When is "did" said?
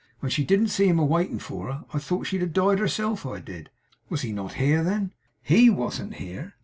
3.39-3.69